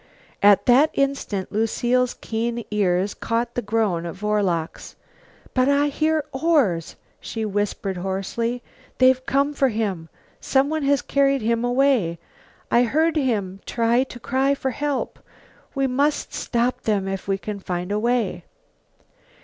[0.41, 4.95] At that instant Lucile's keen ears caught the groan of oarlocks.
[5.53, 8.63] "But I hear oars," she whispered hoarsely.
[8.97, 10.09] "They've come for him.
[10.39, 12.17] Someone has carried him away.
[12.71, 15.19] I heard him try to cry for help.
[15.75, 18.43] We must stop them if we can find a way."